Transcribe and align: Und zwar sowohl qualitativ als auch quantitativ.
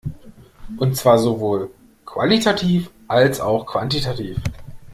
Und 0.77 0.97
zwar 0.97 1.19
sowohl 1.19 1.69
qualitativ 2.07 2.89
als 3.07 3.39
auch 3.39 3.67
quantitativ. 3.67 4.37